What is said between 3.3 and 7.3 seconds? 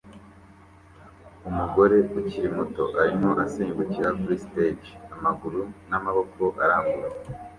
asimbukira kuri stage amaguru n'amaboko arambuye